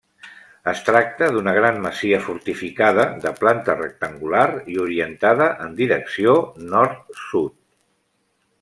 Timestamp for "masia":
1.83-2.21